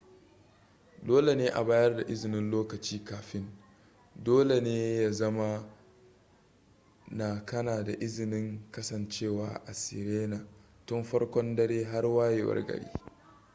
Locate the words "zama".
5.11-5.63